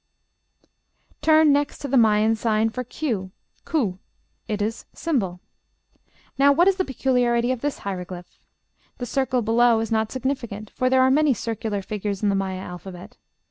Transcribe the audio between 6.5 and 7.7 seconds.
what is the peculiarity of